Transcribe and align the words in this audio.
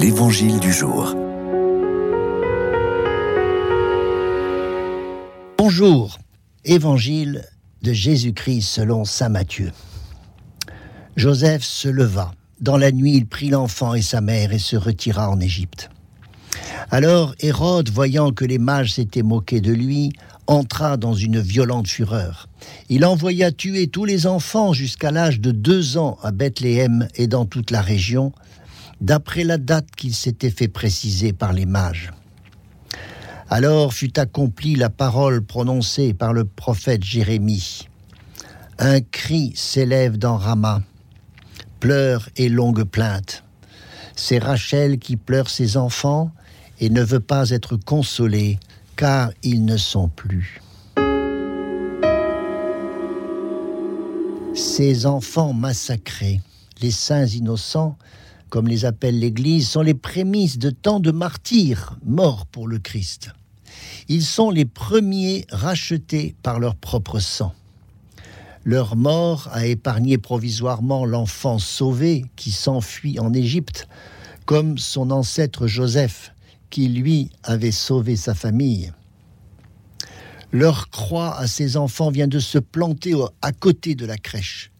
L'Évangile 0.00 0.58
du 0.58 0.72
jour. 0.72 1.14
Bonjour, 5.58 6.18
Évangile 6.64 7.44
de 7.82 7.92
Jésus-Christ 7.92 8.62
selon 8.62 9.04
Saint 9.04 9.28
Matthieu. 9.28 9.70
Joseph 11.16 11.62
se 11.62 11.88
leva. 11.88 12.32
Dans 12.58 12.78
la 12.78 12.90
nuit, 12.90 13.12
il 13.14 13.26
prit 13.26 13.50
l'enfant 13.50 13.92
et 13.92 14.00
sa 14.00 14.22
mère 14.22 14.54
et 14.54 14.58
se 14.58 14.76
retira 14.76 15.30
en 15.30 15.38
Égypte. 15.40 15.90
Alors 16.90 17.34
Hérode, 17.40 17.90
voyant 17.90 18.32
que 18.32 18.46
les 18.46 18.58
mages 18.58 18.94
s'étaient 18.94 19.22
moqués 19.22 19.60
de 19.60 19.74
lui, 19.74 20.14
entra 20.46 20.96
dans 20.96 21.14
une 21.14 21.38
violente 21.38 21.88
fureur. 21.88 22.48
Il 22.88 23.04
envoya 23.04 23.52
tuer 23.52 23.88
tous 23.88 24.06
les 24.06 24.26
enfants 24.26 24.72
jusqu'à 24.72 25.10
l'âge 25.10 25.38
de 25.38 25.50
deux 25.50 25.98
ans 25.98 26.16
à 26.22 26.32
Bethléem 26.32 27.08
et 27.16 27.26
dans 27.26 27.44
toute 27.44 27.70
la 27.70 27.82
région, 27.82 28.32
d'après 29.02 29.42
la 29.42 29.58
date 29.58 29.90
qu'il 29.96 30.14
s'était 30.14 30.50
fait 30.50 30.68
préciser 30.68 31.32
par 31.32 31.52
les 31.52 31.66
mages. 31.66 32.12
Alors 33.50 33.92
fut 33.92 34.16
accomplie 34.18 34.76
la 34.76 34.90
parole 34.90 35.42
prononcée 35.42 36.14
par 36.14 36.32
le 36.32 36.44
prophète 36.44 37.02
Jérémie. 37.02 37.88
Un 38.78 39.00
cri 39.00 39.52
s'élève 39.56 40.18
dans 40.18 40.36
Rama, 40.36 40.82
pleurs 41.80 42.28
et 42.36 42.48
longues 42.48 42.84
plaintes. 42.84 43.42
C'est 44.14 44.38
Rachel 44.38 45.00
qui 45.00 45.16
pleure 45.16 45.50
ses 45.50 45.76
enfants 45.76 46.30
et 46.78 46.88
ne 46.88 47.02
veut 47.02 47.20
pas 47.20 47.50
être 47.50 47.76
consolée 47.76 48.60
car 48.94 49.32
ils 49.42 49.64
ne 49.64 49.76
sont 49.76 50.08
plus. 50.08 50.62
Ces 54.54 55.06
enfants 55.06 55.52
massacrés, 55.52 56.40
les 56.80 56.92
saints 56.92 57.26
innocents, 57.26 57.96
comme 58.52 58.68
les 58.68 58.84
appelle 58.84 59.18
l'Église, 59.18 59.66
sont 59.66 59.80
les 59.80 59.94
prémices 59.94 60.58
de 60.58 60.68
tant 60.68 61.00
de 61.00 61.10
martyrs 61.10 61.96
morts 62.04 62.44
pour 62.44 62.68
le 62.68 62.78
Christ. 62.78 63.30
Ils 64.08 64.26
sont 64.26 64.50
les 64.50 64.66
premiers 64.66 65.46
rachetés 65.50 66.34
par 66.42 66.60
leur 66.60 66.76
propre 66.76 67.18
sang. 67.18 67.54
Leur 68.62 68.94
mort 68.94 69.48
a 69.52 69.64
épargné 69.64 70.18
provisoirement 70.18 71.06
l'enfant 71.06 71.58
sauvé 71.58 72.26
qui 72.36 72.50
s'enfuit 72.50 73.18
en 73.18 73.32
Égypte, 73.32 73.88
comme 74.44 74.76
son 74.76 75.10
ancêtre 75.12 75.66
Joseph, 75.66 76.34
qui 76.68 76.88
lui 76.88 77.30
avait 77.44 77.72
sauvé 77.72 78.16
sa 78.16 78.34
famille. 78.34 78.92
Leur 80.50 80.90
croix 80.90 81.38
à 81.38 81.46
ces 81.46 81.78
enfants 81.78 82.10
vient 82.10 82.28
de 82.28 82.38
se 82.38 82.58
planter 82.58 83.14
à 83.40 83.52
côté 83.52 83.94
de 83.94 84.04
la 84.04 84.18
crèche, 84.18 84.72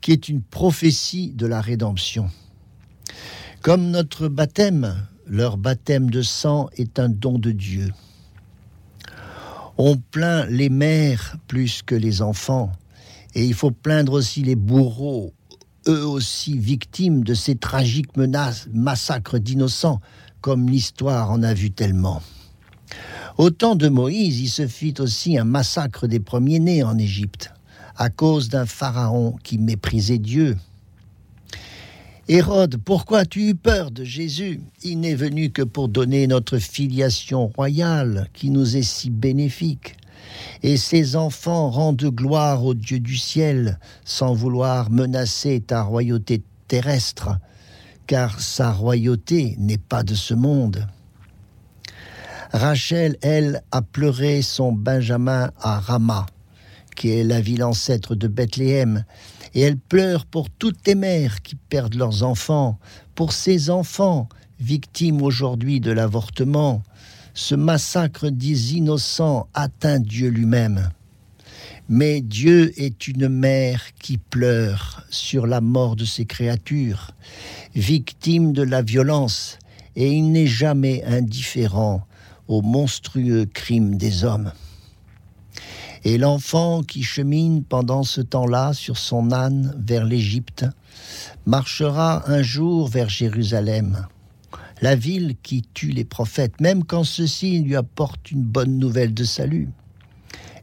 qui 0.00 0.10
est 0.10 0.28
une 0.28 0.42
prophétie 0.42 1.30
de 1.30 1.46
la 1.46 1.60
rédemption. 1.60 2.28
Comme 3.62 3.92
notre 3.92 4.26
baptême, 4.26 5.06
leur 5.24 5.56
baptême 5.56 6.10
de 6.10 6.20
sang 6.20 6.68
est 6.76 6.98
un 6.98 7.08
don 7.08 7.38
de 7.38 7.52
Dieu. 7.52 7.92
On 9.78 9.96
plaint 9.96 10.48
les 10.50 10.68
mères 10.68 11.36
plus 11.46 11.82
que 11.82 11.94
les 11.94 12.22
enfants, 12.22 12.72
et 13.36 13.46
il 13.46 13.54
faut 13.54 13.70
plaindre 13.70 14.14
aussi 14.14 14.42
les 14.42 14.56
bourreaux, 14.56 15.32
eux 15.86 16.04
aussi 16.04 16.58
victimes 16.58 17.22
de 17.22 17.34
ces 17.34 17.54
tragiques 17.54 18.16
menaces, 18.16 18.66
massacres 18.72 19.38
d'innocents, 19.38 20.00
comme 20.40 20.68
l'histoire 20.68 21.30
en 21.30 21.44
a 21.44 21.54
vu 21.54 21.70
tellement. 21.70 22.20
Au 23.38 23.50
temps 23.50 23.76
de 23.76 23.88
Moïse, 23.88 24.40
il 24.40 24.48
se 24.48 24.66
fit 24.66 24.94
aussi 24.98 25.38
un 25.38 25.44
massacre 25.44 26.08
des 26.08 26.18
premiers-nés 26.18 26.82
en 26.82 26.98
Égypte, 26.98 27.52
à 27.96 28.10
cause 28.10 28.48
d'un 28.48 28.66
pharaon 28.66 29.36
qui 29.44 29.58
méprisait 29.58 30.18
Dieu. 30.18 30.56
Hérode, 32.28 32.76
pourquoi 32.76 33.20
as-tu 33.20 33.48
eu 33.48 33.54
peur 33.54 33.90
de 33.90 34.04
Jésus? 34.04 34.60
Il 34.84 35.00
n'est 35.00 35.16
venu 35.16 35.50
que 35.50 35.62
pour 35.62 35.88
donner 35.88 36.28
notre 36.28 36.58
filiation 36.58 37.48
royale 37.48 38.28
qui 38.32 38.50
nous 38.50 38.76
est 38.76 38.82
si 38.82 39.10
bénéfique. 39.10 39.96
Et 40.62 40.76
ses 40.76 41.16
enfants 41.16 41.68
rendent 41.68 42.14
gloire 42.14 42.64
au 42.64 42.74
Dieu 42.74 43.00
du 43.00 43.16
ciel 43.16 43.78
sans 44.04 44.34
vouloir 44.34 44.90
menacer 44.90 45.60
ta 45.60 45.82
royauté 45.82 46.42
terrestre 46.68 47.38
car 48.06 48.40
sa 48.40 48.70
royauté 48.70 49.56
n'est 49.58 49.78
pas 49.78 50.02
de 50.02 50.14
ce 50.14 50.34
monde. 50.34 50.86
Rachel, 52.52 53.16
elle, 53.22 53.62
a 53.70 53.82
pleuré 53.82 54.42
son 54.42 54.72
Benjamin 54.72 55.50
à 55.60 55.80
Rama, 55.80 56.26
qui 56.94 57.10
est 57.10 57.24
la 57.24 57.40
ville 57.40 57.64
ancêtre 57.64 58.14
de 58.14 58.28
Bethléem, 58.28 59.04
et 59.54 59.60
elle 59.60 59.76
pleure 59.76 60.26
pour 60.26 60.50
toutes 60.50 60.86
les 60.86 60.94
mères 60.94 61.42
qui 61.42 61.56
perdent 61.56 61.94
leurs 61.94 62.22
enfants, 62.22 62.78
pour 63.14 63.32
ces 63.32 63.70
enfants 63.70 64.28
victimes 64.60 65.22
aujourd'hui 65.22 65.80
de 65.80 65.90
l'avortement. 65.90 66.82
Ce 67.34 67.54
massacre 67.54 68.28
des 68.28 68.76
innocents 68.76 69.48
atteint 69.54 70.00
Dieu 70.00 70.28
lui-même. 70.28 70.90
Mais 71.88 72.20
Dieu 72.20 72.72
est 72.80 73.08
une 73.08 73.28
mère 73.28 73.82
qui 74.00 74.18
pleure 74.18 75.04
sur 75.10 75.46
la 75.46 75.60
mort 75.60 75.96
de 75.96 76.04
ses 76.04 76.24
créatures, 76.24 77.10
victime 77.74 78.52
de 78.52 78.62
la 78.62 78.82
violence, 78.82 79.58
et 79.96 80.10
il 80.10 80.30
n'est 80.32 80.46
jamais 80.46 81.02
indifférent 81.04 82.06
aux 82.48 82.62
monstrueux 82.62 83.46
crimes 83.46 83.96
des 83.96 84.24
hommes. 84.24 84.52
Et 86.04 86.18
l'enfant 86.18 86.82
qui 86.82 87.02
chemine 87.04 87.62
pendant 87.62 88.02
ce 88.02 88.20
temps-là 88.20 88.72
sur 88.72 88.98
son 88.98 89.30
âne 89.30 89.74
vers 89.78 90.04
l'Égypte 90.04 90.66
marchera 91.46 92.28
un 92.28 92.42
jour 92.42 92.88
vers 92.88 93.08
Jérusalem, 93.08 94.06
la 94.80 94.96
ville 94.96 95.36
qui 95.44 95.62
tue 95.62 95.90
les 95.90 96.04
prophètes, 96.04 96.60
même 96.60 96.82
quand 96.82 97.04
ceux-ci 97.04 97.60
lui 97.60 97.76
apportent 97.76 98.32
une 98.32 98.42
bonne 98.42 98.78
nouvelle 98.78 99.14
de 99.14 99.22
salut. 99.22 99.68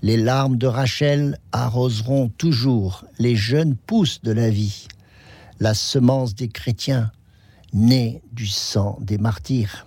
Les 0.00 0.16
larmes 0.16 0.56
de 0.56 0.66
Rachel 0.66 1.38
arroseront 1.52 2.28
toujours 2.28 3.04
les 3.18 3.36
jeunes 3.36 3.76
pousses 3.76 4.22
de 4.22 4.32
la 4.32 4.48
vie, 4.48 4.88
la 5.60 5.74
semence 5.74 6.34
des 6.34 6.48
chrétiens, 6.48 7.10
née 7.74 8.22
du 8.32 8.46
sang 8.46 8.98
des 9.02 9.18
martyrs. 9.18 9.86